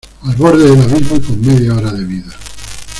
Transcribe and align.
al 0.23 0.35
borde 0.35 0.63
del 0.67 0.81
abismo 0.81 1.17
y 1.17 1.19
con 1.21 1.41
media 1.45 1.75
hora 1.75 1.91
de 1.93 2.03
vida 2.05 2.33